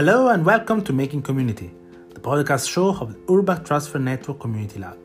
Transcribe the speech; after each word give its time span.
Hello 0.00 0.28
and 0.28 0.46
welcome 0.46 0.82
to 0.84 0.94
Making 0.94 1.20
Community, 1.20 1.70
the 2.14 2.20
podcast 2.20 2.66
show 2.66 2.96
of 3.02 3.12
the 3.12 3.34
Urban 3.34 3.62
Transfer 3.62 3.98
Network 3.98 4.40
Community 4.40 4.78
Lab. 4.78 4.96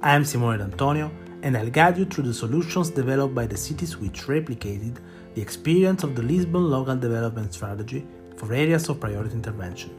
I 0.00 0.14
am 0.14 0.24
Simone 0.24 0.56
D'Antonio 0.56 1.10
and 1.42 1.58
I'll 1.58 1.68
guide 1.68 1.98
you 1.98 2.06
through 2.06 2.24
the 2.24 2.32
solutions 2.32 2.88
developed 2.88 3.34
by 3.34 3.46
the 3.46 3.58
cities 3.58 3.98
which 3.98 4.22
replicated 4.28 4.96
the 5.34 5.42
experience 5.42 6.04
of 6.04 6.16
the 6.16 6.22
Lisbon 6.22 6.70
Local 6.70 6.96
Development 6.96 7.52
Strategy 7.52 8.06
for 8.38 8.54
areas 8.54 8.88
of 8.88 8.98
priority 8.98 9.34
intervention 9.34 9.90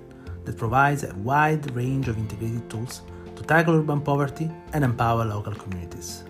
that 0.45 0.57
provides 0.57 1.03
a 1.03 1.13
wide 1.17 1.69
range 1.75 2.07
of 2.07 2.17
integrated 2.17 2.67
tools 2.67 3.03
to 3.35 3.43
tackle 3.43 3.75
urban 3.75 4.01
poverty 4.01 4.49
and 4.73 4.83
empower 4.83 5.23
local 5.23 5.53
communities. 5.53 6.23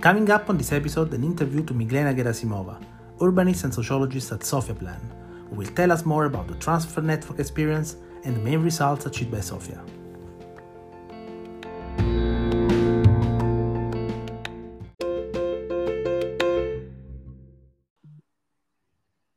Coming 0.00 0.30
up 0.30 0.48
on 0.48 0.56
this 0.56 0.72
episode, 0.72 1.12
an 1.12 1.22
interview 1.22 1.62
to 1.62 1.74
Miglena 1.74 2.16
Gerasimova, 2.16 2.82
urbanist 3.18 3.64
and 3.64 3.74
sociologist 3.74 4.32
at 4.32 4.44
Sofia 4.44 4.74
Plan 4.74 5.23
who 5.54 5.60
will 5.60 5.74
tell 5.74 5.92
us 5.92 6.04
more 6.04 6.24
about 6.24 6.48
the 6.48 6.54
transfer 6.56 7.00
network 7.00 7.38
experience 7.38 7.96
and 8.24 8.34
the 8.34 8.40
main 8.40 8.60
results 8.60 9.06
achieved 9.06 9.30
by 9.30 9.40
Sofia. 9.40 9.80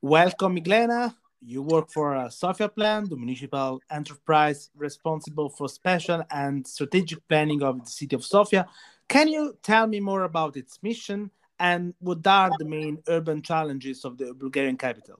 Welcome, 0.01 0.55
Miglena. 0.55 1.13
You 1.41 1.61
work 1.61 1.91
for 1.91 2.15
uh, 2.15 2.29
Sofia 2.29 2.69
Plan, 2.69 3.07
the 3.07 3.15
municipal 3.15 3.79
enterprise 3.91 4.71
responsible 4.75 5.49
for 5.49 5.69
spatial 5.69 6.23
and 6.31 6.65
strategic 6.65 7.27
planning 7.27 7.61
of 7.61 7.83
the 7.85 7.91
city 7.91 8.15
of 8.15 8.25
Sofia. 8.25 8.67
Can 9.07 9.27
you 9.27 9.55
tell 9.61 9.85
me 9.85 9.99
more 9.99 10.23
about 10.23 10.57
its 10.57 10.81
mission 10.81 11.29
and 11.59 11.93
what 11.99 12.25
are 12.25 12.49
the 12.57 12.65
main 12.65 12.97
urban 13.07 13.41
challenges 13.41 14.03
of 14.03 14.17
the 14.17 14.33
Bulgarian 14.33 14.77
capital? 14.77 15.19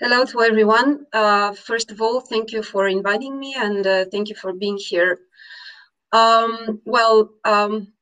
Hello 0.00 0.24
to 0.26 0.42
everyone. 0.42 1.06
Uh, 1.12 1.52
first 1.54 1.90
of 1.90 2.00
all, 2.00 2.20
thank 2.20 2.52
you 2.52 2.62
for 2.62 2.86
inviting 2.86 3.36
me 3.36 3.56
and 3.58 3.84
uh, 3.84 4.04
thank 4.12 4.28
you 4.28 4.36
for 4.36 4.52
being 4.52 4.78
here. 4.78 5.18
Um, 6.12 6.80
well, 6.84 7.30
um, 7.44 7.92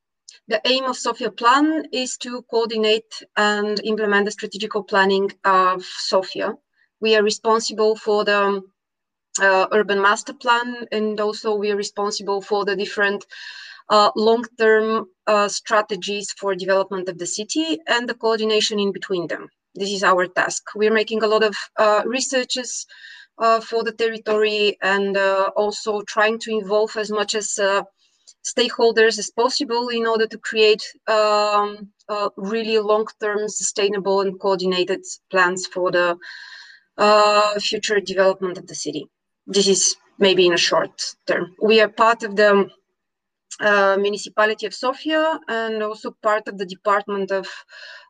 the 0.46 0.60
aim 0.66 0.84
of 0.84 0.98
Sofia 0.98 1.30
Plan 1.30 1.86
is 1.92 2.18
to 2.18 2.42
coordinate 2.50 3.22
and 3.34 3.80
implement 3.82 4.26
the 4.26 4.30
strategical 4.30 4.82
planning 4.82 5.32
of 5.44 5.84
Sofia. 5.84 6.52
We 7.00 7.16
are 7.16 7.22
responsible 7.22 7.96
for 7.96 8.26
the 8.26 8.60
uh, 9.40 9.66
urban 9.72 10.02
master 10.02 10.34
plan 10.34 10.86
and 10.92 11.18
also 11.18 11.54
we 11.54 11.70
are 11.70 11.76
responsible 11.76 12.42
for 12.42 12.66
the 12.66 12.76
different 12.76 13.24
uh, 13.88 14.10
long-term 14.16 15.06
uh, 15.26 15.48
strategies 15.48 16.30
for 16.32 16.54
development 16.54 17.08
of 17.08 17.16
the 17.16 17.26
city 17.26 17.78
and 17.86 18.06
the 18.06 18.14
coordination 18.14 18.78
in 18.78 18.92
between 18.92 19.28
them 19.28 19.48
this 19.76 19.90
is 19.90 20.02
our 20.02 20.26
task. 20.26 20.62
We're 20.74 20.92
making 20.92 21.22
a 21.22 21.26
lot 21.26 21.44
of 21.44 21.56
uh, 21.78 22.02
researches 22.06 22.86
uh, 23.38 23.60
for 23.60 23.84
the 23.84 23.92
territory 23.92 24.78
and 24.82 25.16
uh, 25.16 25.50
also 25.56 26.02
trying 26.02 26.38
to 26.40 26.50
involve 26.50 26.96
as 26.96 27.10
much 27.10 27.34
as 27.34 27.58
uh, 27.58 27.82
stakeholders 28.44 29.18
as 29.18 29.30
possible 29.30 29.88
in 29.88 30.06
order 30.06 30.26
to 30.26 30.38
create 30.38 30.82
um, 31.08 31.88
really 32.36 32.78
long-term 32.78 33.48
sustainable 33.48 34.20
and 34.20 34.40
coordinated 34.40 35.00
plans 35.30 35.66
for 35.66 35.90
the 35.90 36.16
uh, 36.98 37.58
future 37.58 38.00
development 38.00 38.56
of 38.58 38.66
the 38.66 38.74
city. 38.74 39.06
This 39.46 39.68
is 39.68 39.96
maybe 40.18 40.46
in 40.46 40.54
a 40.54 40.58
short 40.58 41.02
term. 41.26 41.54
We 41.60 41.80
are 41.80 41.88
part 41.88 42.22
of 42.22 42.36
the 42.36 42.68
municipality 43.60 44.66
of 44.66 44.74
Sofia 44.74 45.40
and 45.48 45.82
also 45.82 46.10
part 46.22 46.48
of 46.48 46.58
the 46.58 46.66
Department 46.66 47.30
of 47.30 47.48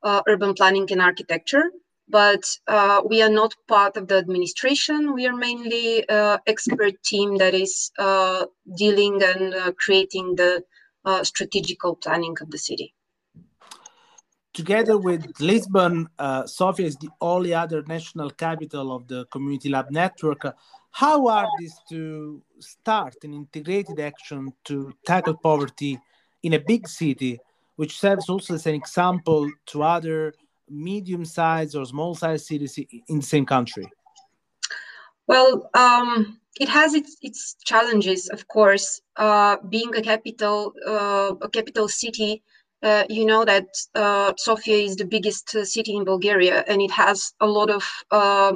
uh, 0.03 0.23
Urban 0.29 0.55
Planning 0.55 0.89
and 0.91 1.01
Architecture. 1.01 1.71
But 2.09 2.45
uh, 2.69 3.03
we 3.09 3.21
are 3.23 3.31
not 3.31 3.55
part 3.67 3.97
of 3.97 4.07
the 4.07 4.17
administration. 4.17 5.13
We 5.13 5.27
are 5.27 5.35
mainly 5.37 6.09
expert 6.09 7.03
team 7.03 7.39
that 7.39 7.55
is 7.55 7.91
dealing 8.77 9.23
and 9.23 9.77
creating 9.77 10.37
the 10.37 10.63
strategical 11.23 11.97
planning 11.97 12.37
of 12.41 12.51
the 12.51 12.59
city. 12.59 12.95
Together 14.57 14.97
with 14.97 15.39
Lisbon, 15.39 16.09
Sofia 16.47 16.87
is 16.87 16.97
the 16.97 17.11
only 17.21 17.53
other 17.53 17.83
national 17.87 18.31
capital 18.31 18.91
of 18.91 19.07
the 19.07 19.27
Community 19.27 19.69
Lab 19.69 19.91
network. 19.91 20.47
How 20.93 21.29
are 21.29 21.47
these 21.59 21.75
to 21.91 22.43
start 22.59 23.17
an 23.23 23.35
integrated 23.35 24.01
action 24.01 24.55
to 24.65 24.95
tackle 25.05 25.35
poverty 25.35 26.01
in 26.43 26.55
a 26.55 26.59
big 26.59 26.89
city, 26.89 27.39
which 27.77 28.01
serves 28.01 28.31
also 28.31 28.55
as 28.55 28.67
an 28.67 28.75
example 28.75 29.47
to 29.67 29.83
other 29.83 30.33
medium-sized 30.71 31.77
or 31.77 31.85
small-sized 31.85 32.47
cities 32.47 32.79
in 33.09 33.19
the 33.19 33.27
same 33.27 33.45
country? 33.45 33.87
Well, 35.27 35.69
um, 35.75 36.41
it 36.59 36.71
has 36.71 36.95
its, 36.95 37.19
its 37.21 37.57
challenges, 37.63 38.31
of 38.31 38.49
course. 38.49 39.03
Uh, 39.17 39.59
being 39.69 39.95
a 39.95 40.01
capital, 40.01 40.73
uh, 40.87 41.35
a 41.43 41.51
capital 41.51 41.89
city, 41.89 42.43
uh, 42.87 43.05
you 43.09 43.27
know 43.27 43.45
that 43.45 43.67
uh, 43.95 44.33
Sofia 44.37 44.79
is 44.89 44.97
the 44.97 45.05
biggest 45.05 45.55
uh, 45.55 45.65
city 45.65 45.97
in 45.97 46.05
Bulgaria, 46.05 46.65
and 46.69 46.81
it 46.81 46.93
has 46.93 47.33
a 47.41 47.47
lot 47.47 47.71
of 47.71 47.85
uh, 48.11 48.55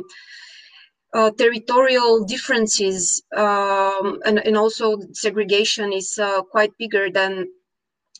uh, 1.13 1.31
territorial 1.37 2.25
differences 2.25 3.23
um, 3.37 4.21
and, 4.25 4.39
and 4.47 4.57
also 4.57 4.99
segregation 5.13 5.93
is 5.93 6.19
uh, 6.19 6.43
quite 6.43 6.73
bigger 6.79 7.11
than 7.11 7.49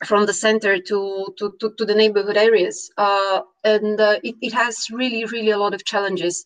from 0.05 0.27
the 0.27 0.33
center 0.33 0.79
to, 0.81 0.99
to, 1.39 1.55
to, 1.61 1.73
to 1.79 1.85
the 1.85 1.95
neighborhood 1.95 2.37
areas. 2.37 2.91
Uh, 2.97 3.43
and 3.63 4.01
it, 4.29 4.35
it 4.41 4.53
has 4.53 4.89
really, 4.91 5.25
really 5.27 5.51
a 5.51 5.59
lot 5.59 5.75
of 5.75 5.85
challenges 5.85 6.43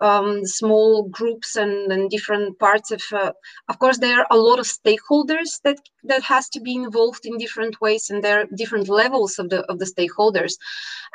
um, 0.00 0.44
small 0.44 1.08
groups 1.08 1.56
and, 1.56 1.90
and 1.92 2.10
different 2.10 2.58
parts 2.58 2.90
of 2.90 3.02
uh, 3.12 3.32
of 3.68 3.78
course 3.78 3.98
there 3.98 4.20
are 4.20 4.26
a 4.30 4.36
lot 4.36 4.58
of 4.58 4.66
stakeholders 4.66 5.60
that 5.64 5.78
that 6.04 6.22
has 6.22 6.48
to 6.50 6.60
be 6.60 6.74
involved 6.74 7.24
in 7.26 7.38
different 7.38 7.80
ways 7.80 8.10
and 8.10 8.22
there 8.22 8.40
are 8.40 8.46
different 8.56 8.88
levels 8.88 9.38
of 9.38 9.48
the 9.50 9.60
of 9.70 9.78
the 9.78 9.84
stakeholders. 9.84 10.54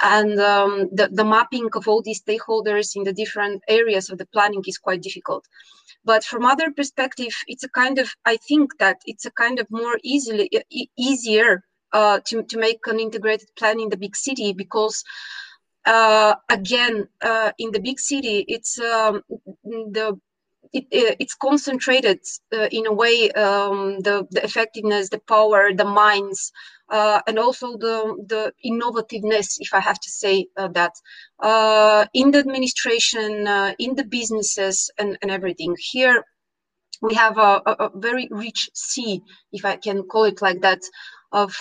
And 0.02 0.40
um, 0.40 0.90
the, 0.92 1.10
the 1.12 1.26
mapping 1.26 1.70
of 1.76 1.88
all 1.88 2.02
these 2.02 2.22
stakeholders 2.22 2.96
in 2.96 3.04
the 3.04 3.14
different 3.14 3.62
areas 3.68 4.10
of 4.10 4.18
the 4.18 4.26
planning 4.28 4.64
is 4.66 4.78
quite 4.78 5.02
difficult. 5.02 5.46
But 6.04 6.24
from 6.24 6.46
other 6.46 6.72
perspective 6.72 7.34
it's 7.48 7.64
a 7.64 7.70
kind 7.70 8.00
of 8.00 8.14
i 8.26 8.38
think 8.38 8.78
that 8.80 8.98
it's 9.06 9.26
a 9.26 9.32
kind 9.32 9.60
of 9.60 9.68
more 9.70 9.98
easily 10.04 10.50
e- 10.72 10.90
easier 10.98 11.64
uh, 11.94 12.20
to, 12.26 12.44
to 12.44 12.58
make 12.58 12.80
an 12.88 13.00
integrated 13.00 13.50
plan 13.58 13.80
in 13.80 13.90
the 13.90 13.98
big 13.98 14.16
city 14.16 14.54
because 14.54 15.04
uh, 15.86 16.36
again, 16.50 17.08
uh, 17.22 17.52
in 17.58 17.72
the 17.72 17.80
big 17.80 18.00
city, 18.00 18.46
it's 18.48 18.80
um, 18.80 19.22
the 19.64 20.20
it, 20.74 20.86
it's 21.20 21.36
concentrated 21.36 22.20
uh, 22.54 22.68
in 22.72 22.86
a 22.86 22.94
way 22.94 23.30
um, 23.32 24.00
the, 24.00 24.26
the 24.32 24.44
effectiveness 24.44 25.10
the 25.10 25.20
power 25.28 25.74
the 25.74 25.84
minds 25.84 26.52
uh, 26.90 27.20
and 27.28 27.38
also 27.38 27.78
the 27.78 28.16
the 28.28 28.54
innovativeness 28.66 29.58
if 29.60 29.74
i 29.74 29.80
have 29.80 30.00
to 30.00 30.10
say 30.10 30.48
uh, 30.58 30.68
that. 30.70 30.94
Uh, 31.40 32.06
in 32.14 32.32
the 32.32 32.40
administration 32.40 33.48
in 33.80 33.96
the 33.96 34.06
businesses 34.10 34.92
and, 34.98 35.18
and 35.22 35.32
everything. 35.32 35.76
Here 35.78 36.24
we 37.02 37.16
have 37.16 37.38
a, 37.38 37.62
a, 37.66 37.72
a, 37.86 37.90
very 37.96 38.28
rich 38.30 38.70
sea 38.74 39.22
if 39.52 39.66
i 39.66 39.76
can 39.76 40.04
call 40.04 40.26
it 40.26 40.42
like 40.42 40.62
that 40.62 40.82
of 41.32 41.56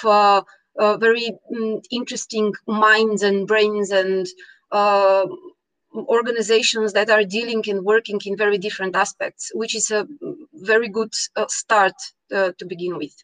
uh, 0.79 0.97
very 0.97 1.33
um, 1.57 1.81
interesting 1.91 2.53
minds 2.67 3.23
and 3.23 3.47
brains 3.47 3.91
and 3.91 4.27
uh, 4.73 5.27
organizations 5.95 6.93
that 6.93 7.11
are 7.11 7.25
dealing 7.25 7.63
and 7.69 7.85
working 7.85 8.21
in 8.25 8.37
very 8.37 8.59
different 8.59 8.95
aspects, 8.95 9.51
which 9.55 9.75
is 9.75 9.91
a 9.91 10.07
very 10.55 10.89
good 10.89 11.13
uh, 11.37 11.47
start 11.49 11.95
uh, 12.35 12.53
to 12.59 12.65
begin 12.65 12.97
with. 12.97 13.15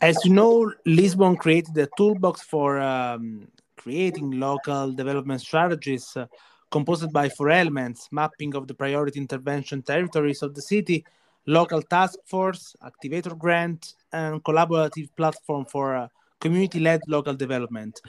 As 0.00 0.16
you 0.24 0.32
know, 0.32 0.72
Lisbon 0.84 1.36
created 1.36 1.76
a 1.78 1.88
toolbox 1.96 2.42
for 2.42 2.78
um, 2.80 3.48
creating 3.76 4.32
local 4.32 4.92
development 4.92 5.40
strategies 5.40 6.16
uh, 6.16 6.26
composed 6.70 7.12
by 7.12 7.28
four 7.28 7.50
elements 7.50 8.08
mapping 8.10 8.54
of 8.54 8.66
the 8.66 8.74
priority 8.74 9.20
intervention 9.20 9.82
territories 9.82 10.42
of 10.42 10.54
the 10.54 10.62
city, 10.62 11.04
local 11.46 11.82
task 11.82 12.18
force, 12.26 12.74
activator 12.82 13.36
grant, 13.36 13.94
and 14.12 14.42
collaborative 14.44 15.08
platform 15.16 15.64
for 15.64 15.96
uh, 15.96 16.08
community-led 16.40 17.00
local 17.08 17.34
development. 17.34 18.00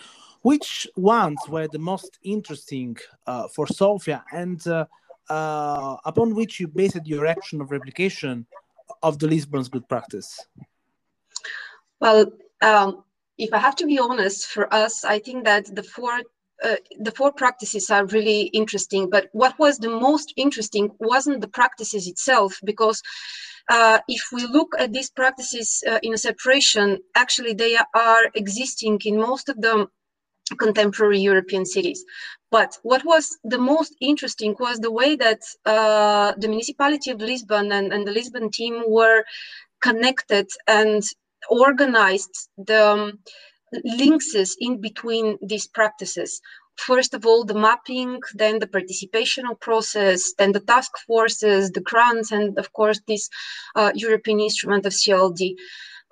Which 0.42 0.88
ones 0.96 1.40
were 1.50 1.68
the 1.68 1.80
most 1.80 2.20
interesting 2.24 2.98
uh, 3.26 3.48
for 3.48 3.66
Sofia 3.68 4.24
and 4.32 4.66
uh, 4.68 4.86
uh, 5.30 5.98
upon 6.06 6.36
which 6.36 6.60
you 6.60 6.68
based 6.68 7.06
your 7.06 7.26
action 7.26 7.62
of 7.62 7.72
replication 7.72 8.46
of 9.02 9.18
the 9.20 9.28
Lisbon's 9.28 9.70
good 9.70 9.88
practice? 9.90 10.46
Well, 12.00 12.32
um, 12.62 13.04
if 13.38 13.54
I 13.54 13.58
have 13.58 13.76
to 13.78 13.86
be 13.86 13.98
honest, 13.98 14.48
for 14.48 14.72
us, 14.74 15.04
I 15.04 15.20
think 15.20 15.46
that 15.46 15.76
the 15.76 15.84
four 15.84 16.22
uh, 16.64 16.76
the 17.00 17.12
four 17.12 17.32
practices 17.32 17.90
are 17.90 18.06
really 18.06 18.44
interesting. 18.54 19.10
But 19.10 19.30
what 19.34 19.58
was 19.60 19.78
the 19.78 19.90
most 19.90 20.34
interesting 20.38 20.92
wasn't 21.00 21.42
the 21.42 21.48
practices 21.48 22.08
itself, 22.08 22.60
because 22.64 23.02
uh, 23.70 24.00
if 24.08 24.22
we 24.32 24.46
look 24.46 24.74
at 24.78 24.94
these 24.94 25.10
practices 25.10 25.84
uh, 25.88 26.00
in 26.04 26.14
a 26.14 26.18
separation, 26.18 27.00
actually 27.16 27.54
they 27.54 27.78
are 27.96 28.24
existing 28.36 29.00
in 29.06 29.18
most 29.18 29.50
of 29.50 29.60
the 29.60 29.88
contemporary 30.60 31.20
European 31.20 31.66
cities. 31.66 32.06
But 32.52 32.78
what 32.84 33.04
was 33.04 33.38
the 33.44 33.58
most 33.58 33.96
interesting 34.00 34.56
was 34.60 34.80
the 34.80 34.92
way 34.92 35.16
that 35.16 35.42
uh, 35.66 36.34
the 36.38 36.48
municipality 36.48 37.10
of 37.12 37.20
Lisbon 37.20 37.72
and, 37.72 37.92
and, 37.92 38.08
the 38.08 38.12
Lisbon 38.12 38.52
team 38.52 38.84
were 38.88 39.24
connected 39.82 40.48
and 40.68 41.04
organized 41.50 42.50
the 42.58 42.88
um, 42.88 43.20
links 43.84 44.36
in 44.60 44.82
between 44.82 45.38
these 45.42 45.68
practices. 45.68 46.42
First 46.78 47.14
of 47.14 47.26
all, 47.26 47.46
the 47.46 47.54
mapping, 47.54 48.20
then 48.34 48.60
the 48.60 48.68
participational 48.68 49.60
process, 49.60 50.34
then 50.38 50.52
the 50.52 50.60
task 50.60 50.92
forces, 51.08 51.72
the 51.72 51.82
grants, 51.82 52.32
and 52.32 52.58
of 52.58 52.74
course, 52.74 53.00
this 53.08 53.30
uh, 53.76 53.92
European 53.96 54.42
instrument 54.42 54.86
of 54.86 54.94
CLLD. 54.94 55.56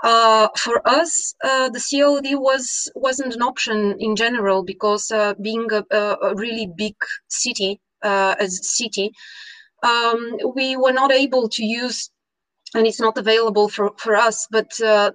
Uh, 0.04 0.48
for 0.58 0.86
us, 0.88 1.34
uh, 1.44 1.70
the 1.70 1.80
CLLD 1.80 2.38
was 2.40 2.92
wasn't 2.96 3.34
an 3.34 3.42
option 3.42 3.96
in 4.00 4.16
general 4.16 4.64
because 4.64 5.12
uh, 5.12 5.34
being 5.42 5.68
a, 5.72 5.84
a, 5.92 6.36
really 6.36 6.68
big 6.76 6.96
city 7.30 7.80
uh, 8.02 8.36
as 8.38 8.60
city, 8.76 9.12
um, 9.82 10.38
we 10.56 10.76
were 10.76 10.92
not 10.92 11.12
able 11.12 11.48
to 11.50 11.64
use, 11.64 12.10
and 12.75 12.88
it's 12.88 13.00
not 13.00 13.18
available 13.18 13.70
for 13.70 13.92
for 13.98 14.16
us. 14.16 14.48
But 14.50 14.72
uh, 14.81 15.12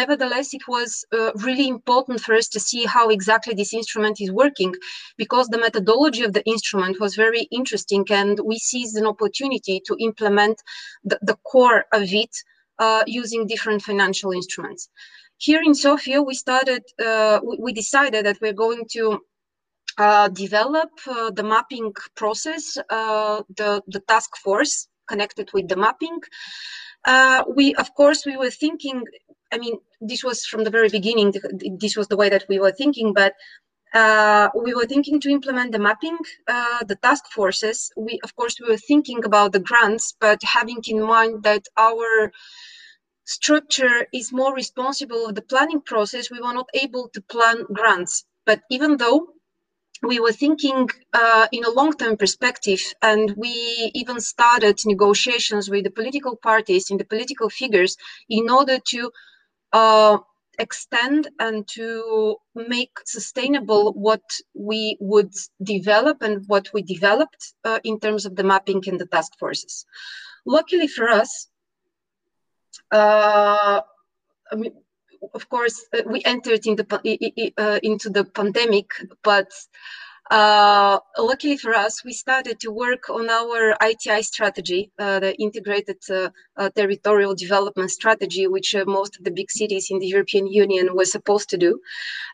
nevertheless, 0.00 0.54
it 0.54 0.66
was 0.68 1.04
uh, 1.12 1.32
really 1.46 1.68
important 1.68 2.20
for 2.20 2.34
us 2.34 2.48
to 2.48 2.60
see 2.60 2.84
how 2.84 3.08
exactly 3.08 3.54
this 3.54 3.74
instrument 3.74 4.20
is 4.20 4.30
working, 4.30 4.74
because 5.16 5.48
the 5.48 5.58
methodology 5.58 6.22
of 6.24 6.32
the 6.32 6.44
instrument 6.44 7.00
was 7.00 7.14
very 7.16 7.42
interesting, 7.50 8.04
and 8.10 8.40
we 8.44 8.58
seized 8.58 8.96
an 8.96 9.06
opportunity 9.06 9.80
to 9.86 9.96
implement 10.00 10.56
the, 11.04 11.18
the 11.22 11.36
core 11.50 11.84
of 11.92 12.12
it 12.12 12.34
uh, 12.78 13.02
using 13.06 13.46
different 13.46 13.82
financial 13.82 14.32
instruments. 14.32 14.88
Here 15.38 15.62
in 15.62 15.74
Sofia, 15.74 16.22
we 16.22 16.34
started, 16.34 16.82
uh, 17.04 17.40
we 17.58 17.72
decided 17.72 18.26
that 18.26 18.40
we're 18.40 18.52
going 18.52 18.84
to 18.92 19.18
uh, 19.98 20.28
develop 20.28 20.90
uh, 21.06 21.30
the 21.32 21.42
mapping 21.42 21.92
process, 22.14 22.74
the, 22.74 23.82
the 23.88 24.00
task 24.06 24.30
force 24.36 24.88
connected 25.08 25.50
with 25.52 25.66
the 25.68 25.76
mapping. 25.76 26.20
Uh, 27.04 27.44
we, 27.56 27.74
of 27.74 27.94
course, 27.94 28.24
we 28.24 28.36
were 28.36 28.50
thinking, 28.50 29.04
I 29.52 29.58
mean, 29.58 29.78
this 30.00 30.22
was 30.24 30.44
from 30.46 30.64
the 30.64 30.70
very 30.70 30.88
beginning, 30.88 31.32
this 31.78 31.96
was 31.96 32.08
the 32.08 32.16
way 32.16 32.28
that 32.28 32.44
we 32.48 32.58
were 32.58 32.72
thinking, 32.72 33.12
but 33.12 33.34
uh, 33.94 34.48
we 34.54 34.74
were 34.74 34.86
thinking 34.86 35.20
to 35.20 35.30
implement 35.30 35.72
the 35.72 35.78
mapping, 35.78 36.16
uh, 36.48 36.84
the 36.84 36.96
task 36.96 37.26
forces. 37.26 37.92
We, 37.96 38.20
of 38.24 38.34
course, 38.36 38.56
we 38.60 38.68
were 38.68 38.78
thinking 38.78 39.24
about 39.24 39.52
the 39.52 39.60
grants, 39.60 40.14
but 40.18 40.42
having 40.42 40.80
in 40.86 41.02
mind 41.02 41.42
that 41.42 41.66
our 41.76 42.32
structure 43.24 44.06
is 44.12 44.32
more 44.32 44.54
responsible 44.54 45.26
of 45.26 45.34
the 45.34 45.42
planning 45.42 45.80
process, 45.80 46.30
we 46.30 46.40
were 46.40 46.54
not 46.54 46.68
able 46.74 47.08
to 47.10 47.20
plan 47.22 47.64
grants. 47.72 48.24
But 48.46 48.62
even 48.70 48.96
though 48.96 49.28
we 50.02 50.18
were 50.18 50.32
thinking 50.32 50.88
uh, 51.12 51.46
in 51.52 51.64
a 51.64 51.70
long-term 51.70 52.16
perspective, 52.16 52.80
and 53.02 53.34
we 53.36 53.90
even 53.94 54.20
started 54.20 54.78
negotiations 54.84 55.70
with 55.70 55.84
the 55.84 55.90
political 55.90 56.36
parties 56.36 56.90
and 56.90 56.98
the 56.98 57.04
political 57.04 57.48
figures 57.48 57.96
in 58.28 58.50
order 58.50 58.78
to 58.88 59.10
uh, 59.72 60.18
extend 60.58 61.28
and 61.38 61.66
to 61.68 62.36
make 62.54 62.90
sustainable 63.06 63.92
what 63.92 64.22
we 64.54 64.96
would 65.00 65.32
develop 65.62 66.22
and 66.22 66.44
what 66.48 66.68
we 66.74 66.82
developed 66.82 67.54
uh, 67.64 67.78
in 67.84 67.98
terms 68.00 68.26
of 68.26 68.36
the 68.36 68.44
mapping 68.44 68.82
and 68.88 69.00
the 69.00 69.06
task 69.06 69.32
forces. 69.38 69.86
Luckily 70.44 70.88
for 70.88 71.08
us, 71.08 71.48
uh, 72.90 73.80
I 74.50 74.54
mean, 74.56 74.72
of 75.34 75.48
course, 75.48 75.84
uh, 75.92 76.02
we 76.06 76.22
entered 76.24 76.66
in 76.66 76.76
the, 76.76 77.52
uh, 77.56 77.78
into 77.82 78.10
the 78.10 78.24
pandemic, 78.24 78.90
but 79.22 79.50
uh, 80.30 80.98
luckily 81.18 81.56
for 81.56 81.74
us, 81.74 82.04
we 82.04 82.12
started 82.12 82.58
to 82.60 82.70
work 82.70 83.10
on 83.10 83.28
our 83.28 83.76
ITI 83.82 84.22
strategy, 84.22 84.90
uh, 84.98 85.20
the 85.20 85.34
integrated 85.36 85.98
uh, 86.10 86.30
uh 86.56 86.70
territorial 86.70 87.34
development 87.34 87.90
strategy, 87.90 88.46
which 88.46 88.74
most 88.86 89.18
of 89.18 89.24
the 89.24 89.30
big 89.30 89.50
cities 89.50 89.88
in 89.90 89.98
the 89.98 90.06
European 90.06 90.46
Union 90.46 90.94
were 90.94 91.04
supposed 91.04 91.50
to 91.50 91.58
do. 91.58 91.80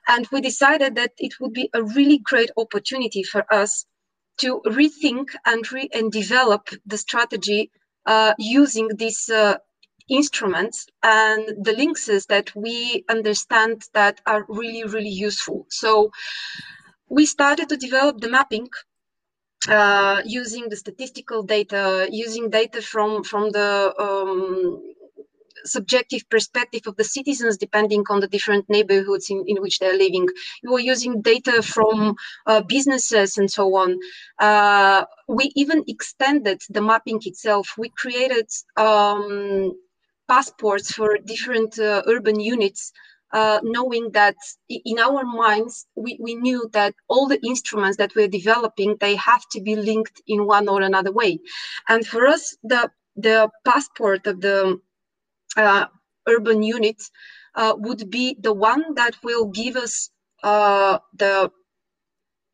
And 0.06 0.28
we 0.30 0.40
decided 0.40 0.94
that 0.96 1.12
it 1.18 1.34
would 1.40 1.52
be 1.52 1.70
a 1.74 1.82
really 1.82 2.18
great 2.18 2.50
opportunity 2.56 3.22
for 3.22 3.42
us 3.52 3.84
to 4.42 4.60
rethink 4.66 5.30
and, 5.44 5.72
re- 5.72 5.90
and 5.92 6.12
develop 6.12 6.68
the 6.86 6.98
strategy 6.98 7.70
using 8.38 8.88
these 8.96 9.28
instruments 10.08 10.86
and 11.02 11.64
the 11.64 11.72
links 11.72 12.06
that 12.06 12.54
we 12.54 13.04
understand 13.08 13.84
that 13.94 14.20
are 14.26 14.44
really, 14.48 14.84
really 14.84 15.08
useful. 15.08 15.66
So 15.70 16.10
we 17.08 17.26
started 17.26 17.68
to 17.68 17.76
develop 17.76 18.20
the 18.20 18.30
mapping 18.30 18.68
uh, 19.68 20.22
using 20.24 20.68
the 20.68 20.76
statistical 20.76 21.42
data, 21.42 22.08
using 22.10 22.50
data 22.50 22.80
from 22.80 23.24
from 23.24 23.50
the 23.50 23.92
um, 23.98 24.82
subjective 25.64 26.22
perspective 26.30 26.82
of 26.86 26.96
the 26.96 27.04
citizens 27.04 27.56
depending 27.56 28.04
on 28.10 28.20
the 28.20 28.28
different 28.28 28.64
neighborhoods 28.68 29.28
in, 29.30 29.44
in 29.46 29.60
which 29.60 29.78
they're 29.78 29.98
living. 29.98 30.26
We 30.62 30.70
were 30.70 30.78
using 30.80 31.20
data 31.20 31.62
from 31.62 32.14
uh, 32.46 32.62
businesses 32.62 33.36
and 33.36 33.50
so 33.50 33.74
on. 33.76 33.98
Uh, 34.38 35.04
we 35.26 35.52
even 35.56 35.84
extended 35.88 36.62
the 36.70 36.80
mapping 36.80 37.20
itself. 37.24 37.74
We 37.76 37.90
created 37.90 38.48
um, 38.76 39.72
passports 40.28 40.92
for 40.92 41.16
different 41.24 41.78
uh, 41.78 42.02
urban 42.06 42.38
units 42.40 42.92
uh, 43.32 43.60
knowing 43.62 44.10
that 44.12 44.36
in 44.68 44.98
our 44.98 45.24
minds 45.24 45.86
we, 45.94 46.18
we 46.20 46.34
knew 46.34 46.68
that 46.72 46.94
all 47.08 47.26
the 47.28 47.40
instruments 47.44 47.96
that 47.98 48.14
we're 48.14 48.28
developing 48.28 48.96
they 49.00 49.16
have 49.16 49.42
to 49.50 49.60
be 49.60 49.76
linked 49.76 50.22
in 50.26 50.46
one 50.46 50.68
or 50.68 50.82
another 50.82 51.12
way. 51.12 51.38
And 51.88 52.06
for 52.06 52.26
us 52.26 52.56
the 52.62 52.90
the 53.16 53.50
passport 53.64 54.26
of 54.26 54.40
the 54.40 54.80
uh, 55.56 55.86
urban 56.28 56.62
unit 56.62 57.02
uh, 57.54 57.74
would 57.76 58.10
be 58.10 58.36
the 58.40 58.52
one 58.52 58.94
that 58.94 59.14
will 59.22 59.46
give 59.46 59.76
us 59.76 60.10
uh, 60.42 60.98
the 61.14 61.50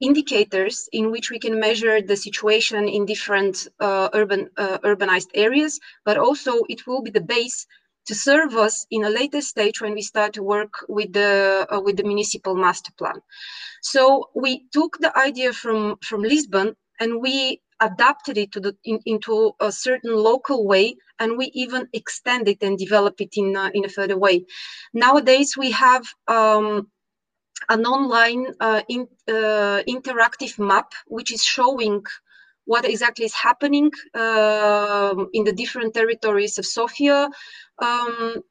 indicators 0.00 0.88
in 0.92 1.10
which 1.10 1.30
we 1.30 1.38
can 1.38 1.58
measure 1.58 2.02
the 2.02 2.16
situation 2.16 2.88
in 2.88 3.06
different 3.06 3.68
uh, 3.80 4.08
urban 4.12 4.50
uh, 4.56 4.78
urbanized 4.78 5.30
areas 5.34 5.80
but 6.04 6.18
also 6.18 6.62
it 6.68 6.86
will 6.86 7.02
be 7.02 7.10
the 7.10 7.20
base 7.20 7.66
to 8.06 8.14
serve 8.14 8.54
us 8.56 8.86
in 8.90 9.04
a 9.04 9.10
later 9.10 9.40
stage 9.40 9.80
when 9.80 9.94
we 9.94 10.02
start 10.02 10.34
to 10.34 10.42
work 10.42 10.72
with 10.88 11.12
the 11.12 11.66
uh, 11.70 11.80
with 11.80 11.96
the 11.96 12.04
municipal 12.04 12.54
master 12.54 12.92
plan. 12.98 13.20
So 13.82 14.30
we 14.34 14.64
took 14.72 14.98
the 14.98 15.16
idea 15.16 15.52
from 15.52 15.96
from 16.02 16.22
Lisbon 16.22 16.74
and 17.00 17.20
we 17.20 17.60
adapted 17.80 18.38
it 18.38 18.52
to 18.52 18.60
the 18.60 18.76
in, 18.84 19.00
into 19.06 19.52
a 19.60 19.72
certain 19.72 20.14
local 20.14 20.66
way 20.66 20.96
and 21.18 21.36
we 21.38 21.50
even 21.54 21.88
extend 21.92 22.48
it 22.48 22.62
and 22.62 22.78
develop 22.78 23.20
it 23.20 23.30
in 23.36 23.56
uh, 23.56 23.70
in 23.74 23.84
a 23.84 23.88
further 23.88 24.18
way. 24.18 24.44
Nowadays 24.92 25.56
we 25.56 25.70
have 25.70 26.04
um, 26.28 26.88
an 27.68 27.86
online 27.86 28.46
uh, 28.60 28.82
in, 28.88 29.08
uh, 29.28 29.80
interactive 29.88 30.58
map 30.58 30.92
which 31.06 31.32
is 31.32 31.42
showing 31.44 32.02
what 32.66 32.84
exactly 32.84 33.24
is 33.24 33.34
happening 33.34 33.90
uh, 34.14 35.14
in 35.32 35.44
the 35.44 35.52
different 35.52 35.94
territories 35.94 36.58
of 36.58 36.66
Sofia 36.66 37.28
um, 37.78 38.42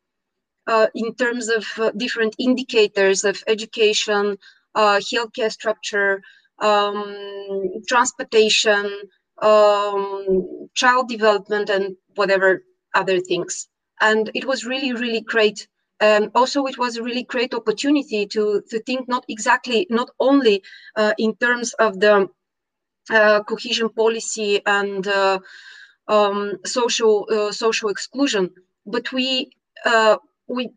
uh, 0.68 0.88
in 0.96 1.14
terms 1.16 1.50
of 1.50 1.66
uh, 1.78 1.92
different 1.92 2.36
indicators 2.40 3.24
of 3.24 3.44
education, 3.48 4.38
uh, 4.76 5.00
healthcare 5.00 5.52
structure, 5.52 6.22
um, 6.60 7.82
transportation, 7.88 8.86
um, 9.42 10.70
child 10.74 11.10
development, 11.10 11.70
and 11.70 11.96
whatever 12.16 12.64
other 12.94 13.20
things. 13.20 13.68
And 14.00 14.32
it 14.34 14.46
was 14.46 14.66
really, 14.66 14.94
really 14.94 15.22
great 15.22 15.68
um, 16.02 16.32
also 16.36 16.66
it 16.66 16.78
was 16.78 16.98
a 16.98 17.04
really 17.04 17.24
great 17.24 17.54
opportunity 17.54 18.26
to 18.26 18.62
to 18.70 18.80
think 18.80 19.08
not 19.08 19.26
exactly 19.28 19.88
not 19.90 20.10
only 20.20 20.64
uh, 20.96 21.14
in 21.18 21.36
terms 21.36 21.74
of 21.74 22.00
the 22.00 22.28
uh, 23.10 23.44
cohesion 23.44 23.90
policy 23.90 24.62
and 24.66 25.08
uh, 25.08 25.40
um, 26.08 26.54
social 26.66 27.28
uh, 27.32 27.52
social 27.52 27.90
exclusion. 27.90 28.50
But 28.86 29.12
we 29.12 29.52
we 30.48 30.70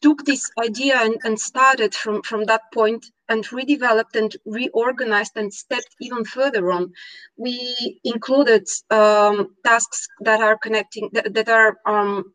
took 0.00 0.24
this 0.24 0.50
idea 0.62 0.96
and, 0.96 1.16
and 1.24 1.38
started 1.38 1.94
from, 1.94 2.22
from 2.22 2.44
that 2.44 2.62
point 2.72 3.06
and 3.28 3.44
redeveloped 3.46 4.14
and 4.14 4.36
reorganized 4.46 5.32
and 5.36 5.52
stepped 5.52 5.94
even 6.00 6.24
further 6.24 6.70
on. 6.70 6.92
We 7.36 8.00
included 8.04 8.66
um, 8.90 9.54
tasks 9.64 10.06
that 10.20 10.40
are 10.40 10.56
connecting, 10.56 11.10
that, 11.12 11.34
that 11.34 11.48
are 11.48 11.78
um, 11.86 12.32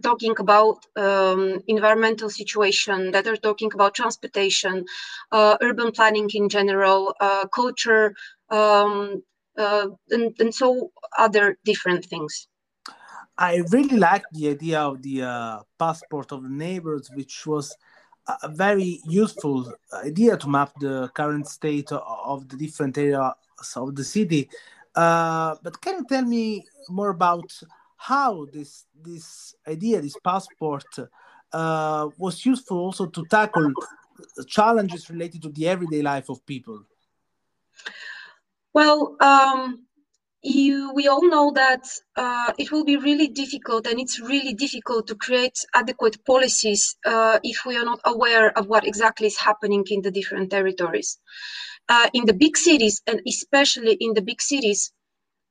talking 0.00 0.34
about 0.38 0.78
um, 0.96 1.60
environmental 1.66 2.30
situation, 2.30 3.10
that 3.10 3.26
are 3.26 3.36
talking 3.36 3.70
about 3.74 3.94
transportation, 3.94 4.84
uh, 5.32 5.56
urban 5.60 5.92
planning 5.92 6.28
in 6.34 6.48
general, 6.48 7.14
uh, 7.20 7.46
culture, 7.48 8.14
um, 8.50 9.22
uh, 9.58 9.88
and, 10.10 10.34
and 10.40 10.54
so 10.54 10.90
other 11.18 11.58
different 11.64 12.04
things. 12.06 12.48
I 13.36 13.62
really 13.70 13.96
like 13.96 14.24
the 14.32 14.48
idea 14.48 14.80
of 14.80 15.02
the 15.02 15.22
uh, 15.22 15.60
passport 15.78 16.32
of 16.32 16.42
the 16.42 16.48
neighbors, 16.48 17.10
which 17.14 17.46
was 17.46 17.76
a 18.42 18.48
very 18.48 19.00
useful 19.04 19.72
idea 20.04 20.36
to 20.36 20.48
map 20.48 20.72
the 20.80 21.10
current 21.14 21.48
state 21.48 21.90
of 21.92 22.48
the 22.48 22.56
different 22.56 22.96
areas 22.96 23.34
of 23.76 23.94
the 23.94 24.04
city. 24.04 24.48
Uh, 24.94 25.56
but 25.62 25.80
can 25.80 25.98
you 25.98 26.06
tell 26.06 26.24
me 26.24 26.64
more 26.88 27.10
about 27.10 27.50
how 28.02 28.46
this 28.52 28.86
this 29.00 29.54
idea, 29.66 30.00
this 30.00 30.16
passport, 30.24 30.84
uh, 31.52 32.08
was 32.18 32.44
useful 32.44 32.78
also 32.78 33.06
to 33.06 33.24
tackle 33.30 33.72
challenges 34.46 35.08
related 35.08 35.42
to 35.42 35.50
the 35.50 35.68
everyday 35.68 36.02
life 36.02 36.28
of 36.28 36.44
people? 36.44 36.82
Well, 38.74 39.16
um, 39.20 39.86
you, 40.42 40.92
we 40.94 41.06
all 41.06 41.28
know 41.28 41.52
that 41.54 41.84
uh, 42.16 42.52
it 42.58 42.72
will 42.72 42.84
be 42.84 42.96
really 42.96 43.28
difficult 43.28 43.86
and 43.86 44.00
it's 44.00 44.18
really 44.18 44.54
difficult 44.54 45.06
to 45.06 45.14
create 45.14 45.58
adequate 45.74 46.24
policies 46.24 46.96
uh, 47.06 47.38
if 47.44 47.64
we 47.64 47.76
are 47.76 47.84
not 47.84 48.00
aware 48.04 48.56
of 48.58 48.66
what 48.66 48.86
exactly 48.86 49.28
is 49.28 49.38
happening 49.38 49.84
in 49.90 50.02
the 50.02 50.10
different 50.10 50.50
territories. 50.50 51.18
Uh, 51.88 52.08
in 52.14 52.24
the 52.26 52.34
big 52.34 52.56
cities, 52.56 53.02
and 53.06 53.20
especially 53.28 53.96
in 54.00 54.14
the 54.14 54.22
big 54.22 54.40
cities, 54.40 54.92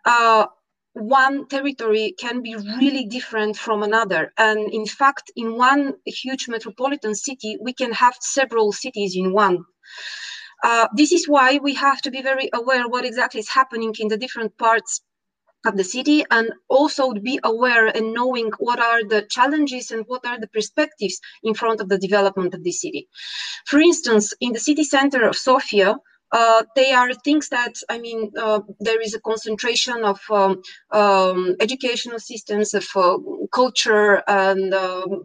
uh, 0.05 0.45
one 0.93 1.47
territory 1.47 2.13
can 2.19 2.41
be 2.41 2.55
really 2.55 3.05
different 3.05 3.55
from 3.57 3.83
another. 3.83 4.33
And 4.37 4.59
in 4.73 4.85
fact, 4.85 5.31
in 5.35 5.57
one 5.57 5.93
huge 6.05 6.47
metropolitan 6.47 7.15
city, 7.15 7.57
we 7.61 7.73
can 7.73 7.91
have 7.93 8.15
several 8.19 8.71
cities 8.71 9.15
in 9.15 9.33
one. 9.33 9.63
Uh, 10.63 10.87
this 10.95 11.11
is 11.11 11.27
why 11.27 11.59
we 11.63 11.73
have 11.73 12.01
to 12.01 12.11
be 12.11 12.21
very 12.21 12.49
aware 12.53 12.87
what 12.87 13.05
exactly 13.05 13.39
is 13.39 13.49
happening 13.49 13.93
in 13.99 14.09
the 14.09 14.17
different 14.17 14.57
parts 14.57 15.01
of 15.65 15.77
the 15.77 15.83
city 15.83 16.23
and 16.31 16.51
also 16.69 17.13
be 17.13 17.39
aware 17.43 17.85
and 17.85 18.13
knowing 18.13 18.51
what 18.57 18.79
are 18.79 19.03
the 19.03 19.25
challenges 19.29 19.91
and 19.91 20.03
what 20.07 20.25
are 20.25 20.39
the 20.39 20.47
perspectives 20.47 21.19
in 21.43 21.53
front 21.53 21.81
of 21.81 21.89
the 21.89 21.97
development 21.97 22.53
of 22.53 22.63
the 22.63 22.71
city. 22.71 23.07
For 23.65 23.79
instance, 23.79 24.33
in 24.39 24.53
the 24.53 24.59
city 24.59 24.83
center 24.83 25.27
of 25.27 25.35
Sofia, 25.35 25.97
uh, 26.31 26.63
they 26.75 26.91
are 26.93 27.13
things 27.13 27.49
that 27.49 27.75
I 27.89 27.99
mean. 27.99 28.31
Uh, 28.37 28.61
there 28.79 29.01
is 29.01 29.13
a 29.13 29.21
concentration 29.21 30.03
of 30.03 30.19
um, 30.31 30.61
um, 30.91 31.55
educational 31.59 32.19
systems, 32.19 32.73
of 32.73 32.87
uh, 32.95 33.17
culture, 33.53 34.23
and 34.27 34.73
um, 34.73 35.23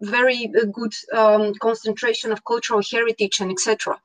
very 0.00 0.50
uh, 0.60 0.64
good 0.72 0.92
um, 1.14 1.54
concentration 1.60 2.32
of 2.32 2.44
cultural 2.44 2.82
heritage 2.90 3.40
and 3.40 3.50
etc. 3.52 3.98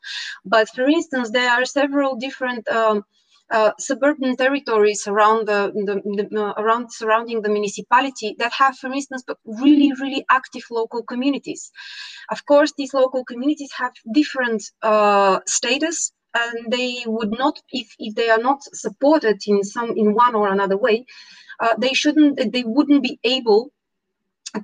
But 0.45 0.69
for 0.69 0.87
instance, 0.87 1.31
there 1.31 1.51
are 1.51 1.65
several 1.65 2.15
different 2.15 2.67
um, 2.69 3.03
uh, 3.51 3.71
suburban 3.79 4.35
territories 4.35 5.07
around 5.07 5.47
the, 5.47 5.71
the, 5.73 6.01
the 6.17 6.41
uh, 6.41 6.53
around 6.57 6.91
surrounding 6.91 7.41
the 7.41 7.49
municipality 7.49 8.35
that 8.39 8.51
have, 8.53 8.77
for 8.77 8.91
instance, 8.91 9.23
really 9.45 9.91
really 10.01 10.25
active 10.29 10.63
local 10.71 11.03
communities. 11.03 11.71
Of 12.31 12.45
course, 12.45 12.73
these 12.77 12.93
local 12.93 13.23
communities 13.23 13.71
have 13.77 13.93
different 14.13 14.63
uh, 14.81 15.39
status, 15.47 16.11
and 16.33 16.71
they 16.71 17.03
would 17.05 17.31
not, 17.31 17.59
if 17.71 17.87
if 17.99 18.15
they 18.15 18.29
are 18.29 18.41
not 18.41 18.59
supported 18.73 19.37
in 19.47 19.63
some 19.63 19.93
in 19.95 20.13
one 20.13 20.35
or 20.35 20.49
another 20.49 20.77
way, 20.77 21.05
uh, 21.59 21.75
they 21.77 21.93
shouldn't, 21.93 22.51
they 22.51 22.63
wouldn't 22.63 23.03
be 23.03 23.19
able 23.23 23.71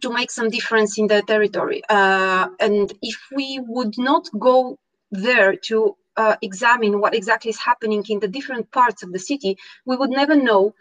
to 0.01 0.09
make 0.11 0.31
some 0.31 0.49
difference 0.49 0.97
in 0.97 1.07
the 1.07 1.21
territory. 1.23 1.81
Uh, 1.89 2.47
and 2.59 2.93
if 3.01 3.17
we 3.35 3.59
would 3.67 3.93
not 3.97 4.27
go 4.39 4.77
there 5.11 5.55
to 5.55 5.95
uh, 6.17 6.35
examine 6.41 6.99
what 6.99 7.15
exactly 7.15 7.49
is 7.49 7.59
happening 7.59 8.03
in 8.09 8.19
the 8.19 8.27
different 8.27 8.71
parts 8.71 9.03
of 9.03 9.11
the 9.11 9.19
city, 9.19 9.57
we 9.85 9.95
would 9.95 10.09
never 10.09 10.35
know 10.35 10.73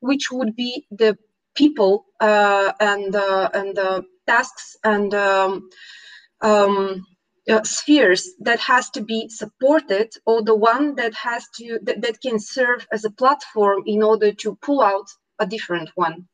which 0.00 0.30
would 0.30 0.54
be 0.54 0.86
the 0.90 1.16
people 1.54 2.06
uh, 2.20 2.72
and 2.80 3.14
uh, 3.16 3.48
and 3.54 3.76
the 3.76 4.04
tasks 4.26 4.76
and 4.84 5.14
um, 5.14 5.68
um, 6.42 7.06
uh, 7.50 7.62
spheres 7.62 8.34
that 8.40 8.60
has 8.60 8.90
to 8.90 9.00
be 9.00 9.28
supported, 9.28 10.12
or 10.26 10.42
the 10.42 10.54
one 10.54 10.94
that 10.96 11.14
has 11.14 11.46
to 11.56 11.78
that, 11.82 12.02
that 12.02 12.20
can 12.20 12.38
serve 12.38 12.86
as 12.92 13.04
a 13.04 13.10
platform 13.10 13.82
in 13.86 14.02
order 14.02 14.32
to 14.32 14.56
pull 14.62 14.82
out 14.82 15.06
a 15.38 15.46
different 15.46 15.90
one. 15.94 16.28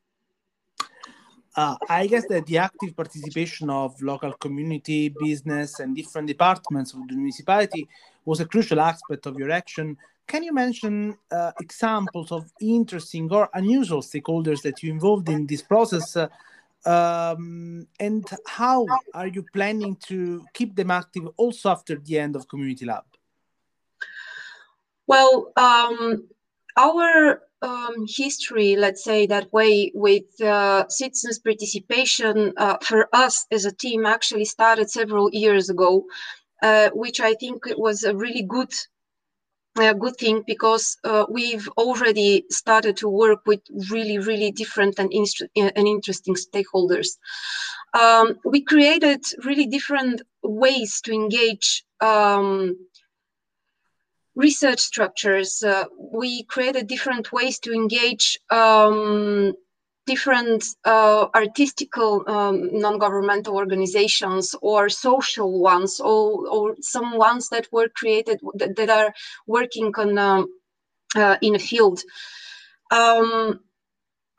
Uh, 1.55 1.75
I 1.87 2.07
guess 2.07 2.25
that 2.29 2.47
the 2.47 2.57
active 2.57 2.95
participation 2.95 3.69
of 3.69 4.01
local 4.01 4.33
community, 4.33 5.09
business, 5.09 5.79
and 5.79 5.95
different 5.95 6.27
departments 6.27 6.93
of 6.93 7.07
the 7.07 7.15
municipality 7.15 7.87
was 8.25 8.39
a 8.39 8.45
crucial 8.45 8.79
aspect 8.79 9.25
of 9.25 9.37
your 9.37 9.51
action. 9.51 9.97
Can 10.27 10.43
you 10.43 10.53
mention 10.53 11.17
uh, 11.31 11.51
examples 11.59 12.31
of 12.31 12.51
interesting 12.61 13.31
or 13.31 13.49
unusual 13.53 14.01
stakeholders 14.01 14.61
that 14.61 14.81
you 14.81 14.91
involved 14.91 15.29
in 15.29 15.45
this 15.47 15.61
process? 15.61 16.15
Uh, 16.15 16.27
um, 16.85 17.87
and 17.99 18.25
how 18.45 18.85
are 19.13 19.27
you 19.27 19.45
planning 19.53 19.95
to 20.07 20.45
keep 20.53 20.75
them 20.75 20.91
active 20.91 21.27
also 21.37 21.69
after 21.69 21.97
the 21.97 22.19
end 22.19 22.35
of 22.35 22.47
Community 22.47 22.85
Lab? 22.85 23.03
Well, 25.07 25.51
um, 25.57 26.27
our 26.77 27.41
um, 27.61 28.05
history, 28.07 28.75
let's 28.75 29.03
say 29.03 29.25
that 29.27 29.51
way, 29.53 29.91
with 29.93 30.41
uh, 30.41 30.87
citizens' 30.89 31.39
participation 31.39 32.53
uh, 32.57 32.77
for 32.81 33.07
us 33.13 33.45
as 33.51 33.65
a 33.65 33.71
team 33.71 34.05
actually 34.05 34.45
started 34.45 34.89
several 34.89 35.29
years 35.31 35.69
ago, 35.69 36.05
uh, 36.63 36.89
which 36.93 37.19
I 37.19 37.33
think 37.35 37.65
was 37.77 38.03
a 38.03 38.15
really 38.15 38.41
good. 38.41 38.73
A 39.75 39.95
good 39.95 40.17
thing 40.17 40.43
because 40.45 40.97
uh, 41.03 41.25
we've 41.27 41.67
already 41.79 42.45
started 42.51 42.95
to 42.97 43.09
work 43.09 43.39
with 43.47 43.61
really, 43.89 44.19
really 44.19 44.51
different 44.51 44.99
and, 44.99 45.11
and 45.55 45.87
interesting 45.87 46.35
stakeholders. 46.35 47.17
Um, 47.99 48.37
we 48.45 48.61
created 48.61 49.25
really 49.43 49.65
different 49.65 50.21
ways 50.43 51.01
to 51.01 51.11
engage 51.11 51.83
um, 52.01 52.75
research 54.35 54.79
structures. 54.79 55.63
Uh, 55.63 55.85
we 55.97 56.43
created 56.43 56.85
different 56.85 57.31
ways 57.31 57.57
to 57.59 57.73
engage 57.73 58.37
um, 58.51 59.53
different 60.05 60.65
uh, 60.85 61.27
artistical 61.33 62.23
um, 62.27 62.69
non-governmental 62.79 63.55
organizations 63.55 64.55
or 64.61 64.89
social 64.89 65.59
ones 65.59 65.99
or, 65.99 66.47
or 66.47 66.75
some 66.81 67.17
ones 67.17 67.49
that 67.49 67.67
were 67.71 67.89
created 67.89 68.39
that, 68.55 68.75
that 68.75 68.89
are 68.89 69.13
working 69.47 69.91
on 69.97 70.17
um, 70.17 70.47
uh, 71.15 71.37
in 71.41 71.55
a 71.55 71.59
field. 71.59 72.01
Um, 72.91 73.59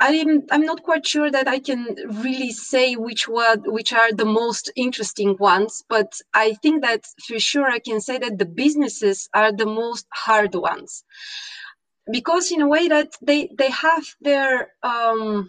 I'm 0.01 0.43
I'm 0.51 0.67
not 0.67 0.83
quite 0.83 1.07
sure 1.07 1.31
that 1.31 1.47
I 1.47 1.61
can 1.61 1.97
really 2.25 2.51
say 2.51 2.97
which 2.97 3.29
one 3.29 3.63
which 3.65 3.93
are 3.93 4.13
the 4.13 4.25
most 4.25 4.71
interesting 4.75 5.37
ones, 5.39 5.85
but 5.89 6.21
I 6.35 6.55
think 6.55 6.83
that 6.83 7.07
for 7.27 7.39
sure 7.39 7.71
I 7.71 7.79
can 7.79 8.01
say 8.01 8.19
that 8.19 8.39
the 8.39 8.45
businesses 8.45 9.29
are 9.33 9.53
the 9.53 9.67
most 9.67 10.07
hard 10.13 10.55
ones, 10.55 11.05
because 12.11 12.53
in 12.53 12.61
a 12.61 12.69
way 12.69 12.89
that 12.89 13.13
they 13.23 13.49
they 13.57 13.71
have 13.71 14.05
their 14.21 14.73
um, 14.83 15.49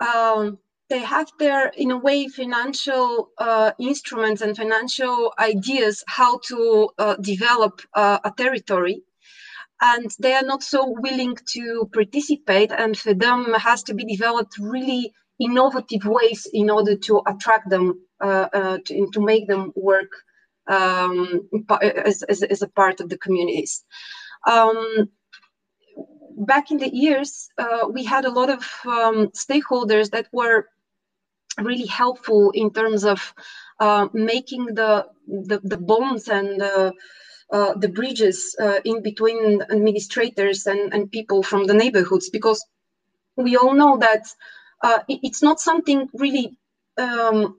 um, 0.00 0.58
they 0.90 1.00
have 1.00 1.30
their 1.38 1.68
in 1.68 1.90
a 1.90 1.98
way 1.98 2.28
financial 2.28 3.30
uh, 3.38 3.72
instruments 3.78 4.42
and 4.42 4.56
financial 4.56 5.32
ideas 5.38 6.04
how 6.06 6.38
to 6.38 6.90
uh, 6.98 7.16
develop 7.16 7.80
uh, 7.94 8.18
a 8.24 8.30
territory. 8.30 9.02
And 9.80 10.10
they 10.20 10.34
are 10.34 10.44
not 10.44 10.62
so 10.62 10.94
willing 10.98 11.36
to 11.54 11.90
participate 11.92 12.70
and 12.70 12.96
for 12.96 13.12
them 13.12 13.52
has 13.54 13.82
to 13.84 13.94
be 13.94 14.04
developed 14.04 14.56
really 14.58 15.12
innovative 15.40 16.04
ways 16.04 16.46
in 16.52 16.70
order 16.70 16.96
to 16.96 17.22
attract 17.26 17.68
them 17.68 18.00
uh, 18.20 18.48
uh, 18.52 18.78
to, 18.84 19.08
to 19.12 19.20
make 19.20 19.48
them 19.48 19.72
work 19.74 20.10
um, 20.68 21.48
as, 21.82 22.22
as, 22.22 22.42
as, 22.42 22.62
a 22.62 22.68
part 22.68 23.00
of 23.00 23.08
the 23.10 23.18
communities 23.18 23.84
um, 24.46 25.10
back 26.38 26.70
in 26.70 26.78
the 26.78 26.94
years 26.94 27.48
uh, 27.58 27.88
we 27.90 28.04
had 28.04 28.24
a 28.26 28.30
lot 28.30 28.50
of 28.50 28.60
um, 28.86 29.28
stakeholders 29.36 30.10
that 30.10 30.28
were 30.32 30.66
really 31.60 31.86
helpful 31.86 32.50
in 32.54 32.72
terms 32.72 33.04
of 33.04 33.34
uh, 33.80 34.08
making 34.14 34.66
the, 34.66 35.06
the, 35.28 35.60
the 35.64 35.78
bonds 35.78 36.28
and 36.28 36.60
the 36.60 36.92
uh, 37.52 37.74
the 37.78 37.88
bridges 37.88 38.56
uh, 38.60 38.80
in 38.84 39.02
between 39.02 39.62
administrators 39.70 40.66
and, 40.66 40.92
and 40.94 41.12
people 41.12 41.42
from 41.42 41.66
the 41.66 41.74
neighborhoods 41.74 42.30
because 42.30 42.64
we 43.36 43.56
all 43.56 43.74
know 43.74 43.98
that 43.98 44.24
uh, 44.82 45.00
it, 45.08 45.20
it's 45.24 45.42
not 45.42 45.60
something 45.60 46.08
really 46.14 46.56
um, 46.98 47.58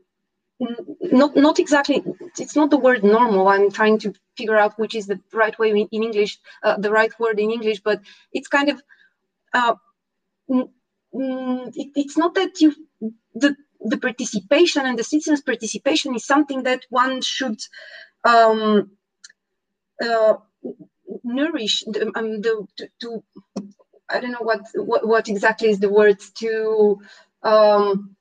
not 1.02 1.36
not 1.36 1.60
exactly 1.60 2.04
it's 2.40 2.56
not 2.56 2.72
the 2.72 2.78
word 2.80 3.04
normal. 3.04 3.48
I'm 3.50 3.72
trying 3.72 4.00
to 4.00 4.14
figure 4.38 4.58
out 4.58 4.80
which 4.80 4.96
is 4.96 5.08
the 5.08 5.20
right 5.34 5.58
way 5.60 5.72
in, 5.72 5.88
english 6.04 6.40
uh, 6.64 6.78
the 6.78 6.92
right 6.92 7.12
word 7.20 7.40
in 7.40 7.52
english 7.52 7.82
but 7.82 8.02
it's 8.34 8.48
kind 8.50 8.70
of 8.70 8.82
uh, 9.54 9.76
it, 11.76 11.92
it's 11.96 12.18
not 12.18 12.36
that 12.36 12.62
you 12.62 12.76
the 13.36 13.56
the 13.82 13.98
participation 13.98 14.86
and 14.86 15.00
the 15.00 15.04
citizens 15.06 15.42
participation 15.42 16.16
is 16.16 16.26
something 16.26 16.64
that 16.64 16.82
one 16.90 17.22
should 17.22 17.60
um, 18.26 18.92
uh, 20.04 20.36
nourish 21.24 21.84
the, 21.88 22.12
um, 22.16 22.42
the 22.42 22.68
to, 22.78 22.88
to, 23.02 23.24
I 24.10 24.20
don't 24.22 24.32
know 24.32 24.40
what, 24.44 24.62
what 24.76 25.08
what 25.08 25.30
exactly 25.30 25.70
is 25.70 25.80
the 25.80 25.90
word 25.90 26.20
to 26.40 27.00
um, 27.44 28.15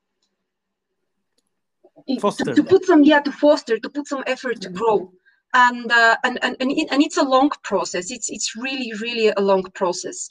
foster. 2.21 2.45
to, 2.45 2.55
to 2.55 2.65
put 2.65 2.85
some 2.85 3.05
yeah 3.05 3.21
to 3.21 3.33
foster 3.33 3.79
to 3.79 3.89
put 3.91 4.07
some 4.07 4.25
effort 4.27 4.61
to 4.63 4.71
grow. 4.71 5.13
And 5.53 5.91
uh, 5.91 6.17
and 6.25 6.39
and 6.43 6.57
and, 6.61 6.71
it, 6.73 6.89
and 6.91 7.03
it's 7.03 7.17
a 7.17 7.23
long 7.23 7.51
process. 7.63 8.11
It's 8.11 8.29
it's 8.31 8.57
really 8.57 8.93
really 9.01 9.29
a 9.37 9.41
long 9.41 9.63
process. 9.75 10.29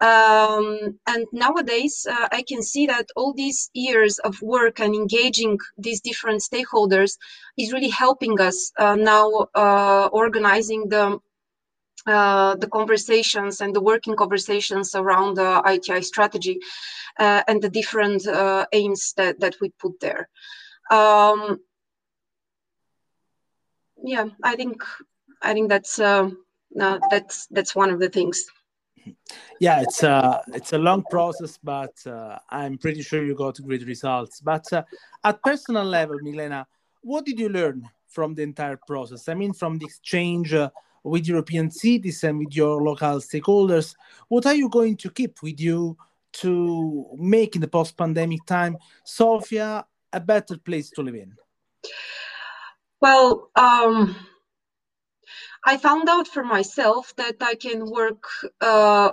Um, 0.00 1.00
and 1.08 1.26
nowadays 1.32 2.06
uh, 2.08 2.28
i 2.30 2.44
can 2.50 2.62
see 2.62 2.86
that 2.86 3.06
all 3.16 3.34
these 3.34 3.68
years 3.74 4.20
of 4.20 4.40
work 4.40 4.78
and 4.78 4.94
engaging 4.94 5.58
these 5.76 6.00
different 6.00 6.40
stakeholders 6.40 7.18
is 7.56 7.72
really 7.72 7.88
helping 7.88 8.40
us 8.40 8.70
uh, 8.78 8.94
now 8.94 9.48
uh, 9.56 10.08
organizing 10.12 10.88
the 10.88 11.18
uh, 12.06 12.54
the 12.56 12.68
conversations 12.68 13.60
and 13.60 13.74
the 13.74 13.82
working 13.82 14.16
conversations 14.16 14.94
around 14.94 15.36
the 15.36 15.62
ITI 15.66 16.00
strategy 16.00 16.58
uh, 17.18 17.42
and 17.48 17.60
the 17.60 17.68
different 17.68 18.26
uh, 18.26 18.64
aims 18.72 19.12
that, 19.16 19.38
that 19.40 19.56
we 19.60 19.70
put 19.78 19.98
there. 20.00 20.28
Um, 20.90 21.60
yeah, 24.02 24.26
I 24.42 24.56
think 24.56 24.82
I 25.42 25.52
think 25.52 25.68
that's 25.68 25.98
uh, 25.98 26.30
that's 27.10 27.46
that's 27.46 27.74
one 27.74 27.90
of 27.90 28.00
the 28.00 28.08
things. 28.08 28.46
Yeah, 29.60 29.80
it's 29.80 30.02
a 30.02 30.10
uh, 30.10 30.42
it's 30.48 30.72
a 30.72 30.78
long 30.78 31.02
process, 31.10 31.58
but 31.62 31.94
uh, 32.06 32.38
I'm 32.50 32.78
pretty 32.78 33.02
sure 33.02 33.24
you 33.24 33.34
got 33.34 33.60
great 33.62 33.86
results. 33.86 34.40
But 34.40 34.72
uh, 34.72 34.82
at 35.24 35.42
personal 35.42 35.84
level, 35.84 36.18
Miglena, 36.20 36.66
what 37.02 37.24
did 37.24 37.38
you 37.38 37.48
learn 37.48 37.88
from 38.08 38.34
the 38.34 38.42
entire 38.42 38.78
process? 38.86 39.28
I 39.28 39.34
mean, 39.34 39.52
from 39.52 39.78
the 39.78 39.86
exchange 39.86 40.54
uh, 40.54 40.70
with 41.02 41.26
European 41.26 41.70
cities 41.70 42.24
and 42.24 42.38
with 42.38 42.54
your 42.54 42.82
local 42.82 43.18
stakeholders, 43.18 43.94
what 44.28 44.46
are 44.46 44.54
you 44.54 44.68
going 44.68 44.96
to 44.98 45.10
keep 45.10 45.42
with 45.42 45.60
you 45.60 45.96
to 46.30 47.06
make 47.16 47.54
in 47.54 47.60
the 47.60 47.68
post-pandemic 47.68 48.44
time 48.46 48.76
Sofia 49.04 49.84
a 50.12 50.20
better 50.20 50.56
place 50.56 50.90
to 50.90 51.02
live 51.02 51.14
in? 51.14 51.34
Well, 53.00 53.50
um, 53.54 54.16
I 55.64 55.76
found 55.76 56.08
out 56.08 56.28
for 56.28 56.42
myself 56.42 57.14
that 57.16 57.36
I 57.40 57.54
can 57.54 57.90
work 57.90 58.24
uh, 58.60 59.12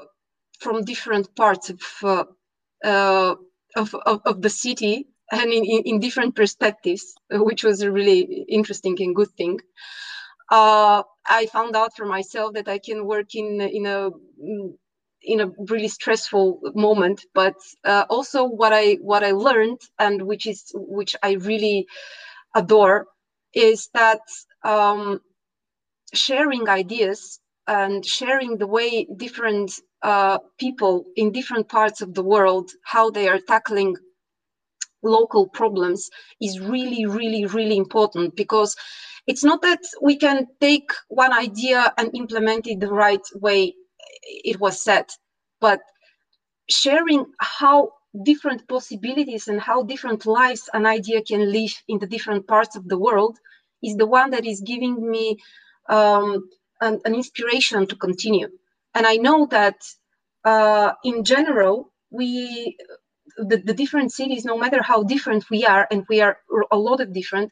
from 0.59 0.83
different 0.83 1.35
parts 1.35 1.69
of, 1.69 1.81
uh, 2.03 2.23
uh, 2.83 3.35
of, 3.75 3.93
of, 3.93 4.21
of, 4.25 4.41
the 4.41 4.49
city 4.49 5.07
and 5.31 5.51
in, 5.51 5.63
in, 5.65 5.99
different 5.99 6.35
perspectives, 6.35 7.13
which 7.29 7.63
was 7.63 7.81
a 7.81 7.91
really 7.91 8.45
interesting 8.47 8.95
and 8.99 9.15
good 9.15 9.31
thing. 9.37 9.59
Uh, 10.51 11.03
I 11.27 11.47
found 11.47 11.75
out 11.75 11.95
for 11.95 12.05
myself 12.05 12.53
that 12.53 12.67
I 12.67 12.77
can 12.77 13.05
work 13.05 13.33
in 13.35 13.59
in 13.61 13.85
a 13.85 14.11
in 15.25 15.41
a 15.41 15.51
really 15.69 15.87
stressful 15.87 16.59
moment, 16.75 17.25
but 17.33 17.55
uh, 17.83 18.05
also 18.09 18.45
what 18.45 18.73
I 18.73 18.93
what 19.01 19.23
I 19.23 19.31
learned 19.31 19.81
and 19.99 20.21
which 20.23 20.45
is 20.47 20.71
which 20.75 21.15
I 21.23 21.33
really 21.33 21.87
adore 22.55 23.07
is 23.53 23.89
that 23.93 24.21
um, 24.63 25.21
sharing 26.13 26.69
ideas 26.69 27.39
and 27.67 28.05
sharing 28.05 28.57
the 28.57 28.67
way 28.67 29.05
different 29.17 29.73
uh, 30.03 30.39
people 30.59 31.05
in 31.15 31.31
different 31.31 31.67
parts 31.69 32.01
of 32.01 32.13
the 32.13 32.23
world 32.23 32.71
how 32.83 33.09
they 33.09 33.27
are 33.27 33.39
tackling 33.39 33.95
local 35.03 35.47
problems 35.47 36.09
is 36.41 36.59
really 36.59 37.05
really 37.05 37.45
really 37.45 37.77
important 37.77 38.35
because 38.35 38.75
it's 39.27 39.43
not 39.43 39.61
that 39.61 39.79
we 40.01 40.15
can 40.17 40.47
take 40.61 40.89
one 41.09 41.33
idea 41.33 41.93
and 41.97 42.09
implement 42.15 42.67
it 42.67 42.79
the 42.79 42.91
right 42.91 43.25
way 43.35 43.73
it 44.25 44.59
was 44.59 44.81
said 44.81 45.05
but 45.59 45.79
sharing 46.69 47.25
how 47.39 47.91
different 48.23 48.67
possibilities 48.67 49.47
and 49.47 49.59
how 49.59 49.83
different 49.83 50.25
lives 50.25 50.69
an 50.73 50.85
idea 50.85 51.21
can 51.21 51.51
live 51.51 51.73
in 51.87 51.99
the 51.99 52.07
different 52.07 52.47
parts 52.47 52.75
of 52.75 52.87
the 52.87 52.97
world 52.97 53.37
is 53.83 53.95
the 53.97 54.05
one 54.05 54.31
that 54.31 54.45
is 54.45 54.61
giving 54.61 55.09
me 55.09 55.37
um, 55.89 56.49
an, 56.81 56.99
an, 57.05 57.13
inspiration 57.13 57.85
to 57.87 57.95
continue. 57.95 58.47
And 58.93 59.05
I 59.05 59.17
know 59.17 59.47
that 59.51 59.75
uh, 60.43 60.93
in 61.03 61.23
general, 61.23 61.91
we, 62.09 62.77
the, 63.37 63.57
the, 63.57 63.73
different 63.73 64.11
cities, 64.11 64.45
no 64.45 64.57
matter 64.57 64.81
how 64.81 65.03
different 65.03 65.49
we 65.49 65.65
are, 65.65 65.87
and 65.91 66.05
we 66.09 66.21
are 66.21 66.37
a 66.71 66.77
lot 66.77 67.01
of 67.01 67.13
different, 67.13 67.51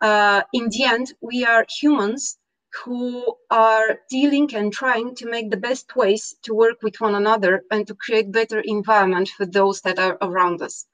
uh, 0.00 0.42
in 0.52 0.68
the 0.70 0.84
end, 0.84 1.12
we 1.20 1.44
are 1.44 1.66
humans 1.68 2.38
who 2.84 3.36
are 3.50 3.98
dealing 4.10 4.54
and 4.54 4.72
trying 4.72 5.14
to 5.14 5.30
make 5.30 5.50
the 5.50 5.56
best 5.56 5.96
ways 5.96 6.34
to 6.42 6.54
work 6.54 6.82
with 6.82 7.00
one 7.00 7.14
another 7.14 7.62
and 7.70 7.86
to 7.86 7.94
create 7.94 8.32
better 8.32 8.60
environment 8.60 9.28
for 9.28 9.46
those 9.46 9.80
that 9.82 9.98
are 9.98 10.18
around 10.20 10.60
us. 10.62 10.86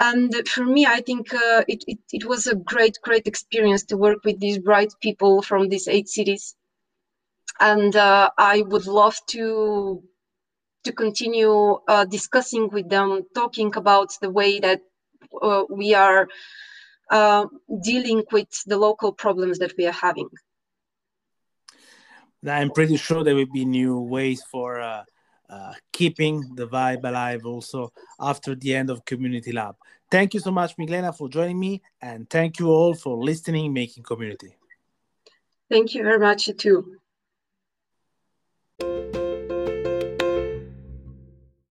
And 0.00 0.32
for 0.46 0.64
me 0.64 0.86
i 0.86 1.00
think 1.00 1.34
uh, 1.34 1.64
it, 1.66 1.82
it, 1.88 1.98
it, 2.12 2.24
was 2.24 2.46
a 2.46 2.54
great 2.54 2.98
great 3.02 3.26
experience 3.26 3.82
to 3.86 3.96
work 3.96 4.18
with 4.24 4.38
these 4.38 4.58
bright 4.58 4.92
people 5.00 5.42
from 5.42 5.68
these 5.68 5.88
eight 5.88 6.08
cities. 6.08 6.54
And 7.58 7.96
uh, 7.96 8.30
i 8.38 8.62
would 8.62 8.86
love 8.86 9.18
to 9.28 10.02
to 10.84 10.92
continue 10.92 11.78
uh, 11.88 12.04
discussing 12.04 12.68
with 12.68 12.88
them 12.88 13.22
talking 13.34 13.74
about 13.74 14.10
the 14.20 14.30
way 14.30 14.60
that 14.60 14.80
uh, 15.42 15.64
we 15.68 15.94
are 15.94 16.28
uh, 17.10 17.46
dealing 17.82 18.22
with 18.30 18.48
the 18.66 18.76
local 18.76 19.12
problems 19.12 19.58
that 19.58 19.72
we 19.76 19.86
are 19.86 20.00
having 20.06 20.28
I'm 22.46 22.70
pretty 22.70 22.96
sure 22.96 23.24
there 23.24 23.34
will 23.34 23.52
be 23.52 23.64
new 23.64 23.98
ways 23.98 24.42
for 24.50 24.80
uh, 24.80 25.04
uh, 25.48 25.72
keeping 25.92 26.54
the 26.54 26.68
vibe 26.68 27.04
alive 27.04 27.44
also 27.44 27.92
after 28.20 28.54
the 28.54 28.74
end 28.74 28.90
of 28.90 29.04
Community 29.04 29.52
Lab. 29.52 29.76
Thank 30.10 30.34
you 30.34 30.40
so 30.40 30.50
much, 30.50 30.76
Miglena, 30.76 31.16
for 31.16 31.28
joining 31.28 31.58
me, 31.58 31.82
and 32.00 32.28
thank 32.30 32.58
you 32.58 32.68
all 32.68 32.94
for 32.94 33.16
listening, 33.16 33.72
making 33.72 34.04
community. 34.04 34.56
Thank 35.70 35.94
you 35.94 36.02
very 36.02 36.18
much, 36.18 36.48
too. 36.56 36.98